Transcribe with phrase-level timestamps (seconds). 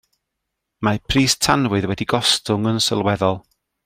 [0.87, 3.39] Mae pris tanwydd wedi gostwng yn sylweddol.